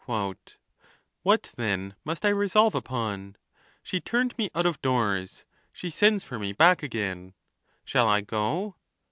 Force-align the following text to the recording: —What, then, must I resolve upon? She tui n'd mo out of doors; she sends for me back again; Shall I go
—What, 1.25 1.51
then, 1.57 1.95
must 2.03 2.25
I 2.25 2.29
resolve 2.29 2.73
upon? 2.73 3.35
She 3.83 3.99
tui 4.01 4.23
n'd 4.23 4.33
mo 4.35 4.49
out 4.55 4.65
of 4.65 4.81
doors; 4.81 5.45
she 5.71 5.91
sends 5.91 6.23
for 6.23 6.39
me 6.39 6.53
back 6.53 6.81
again; 6.81 7.35
Shall 7.85 8.07
I 8.07 8.21
go 8.21 8.77